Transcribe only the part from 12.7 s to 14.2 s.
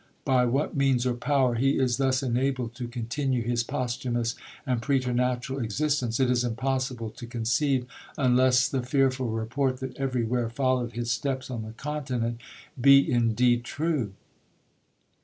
be indeed true.'